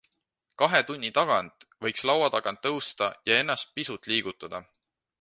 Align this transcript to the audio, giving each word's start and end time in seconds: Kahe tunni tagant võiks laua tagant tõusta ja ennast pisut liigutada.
Kahe 0.61 0.79
tunni 0.89 1.11
tagant 1.17 1.67
võiks 1.87 2.07
laua 2.11 2.31
tagant 2.39 2.61
tõusta 2.65 3.13
ja 3.31 3.41
ennast 3.45 3.73
pisut 3.77 4.15
liigutada. 4.15 4.69